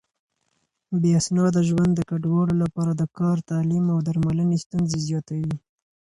بې 0.99 1.09
اسناده 1.19 1.61
ژوند 1.69 1.91
د 1.95 1.99
کډوالو 2.09 2.55
لپاره 2.63 2.91
د 2.95 3.03
کار، 3.17 3.37
تعليم 3.51 3.85
او 3.93 3.99
درملنې 4.07 4.57
ستونزې 4.65 4.97
زياتوي. 5.07 5.55